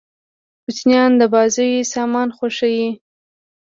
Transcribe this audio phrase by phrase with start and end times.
[0.63, 2.87] کوچنيان د بازيو سامان خوښيي.